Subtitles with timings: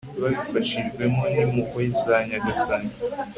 [0.21, 2.91] babifashijwemo n'impuhwe za nyagasani